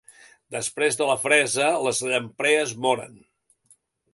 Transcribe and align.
Després 0.53 0.95
de 1.01 1.09
la 1.09 1.17
fresa, 1.25 1.67
les 1.89 2.01
llamprees 2.07 2.73
moren. 2.87 3.21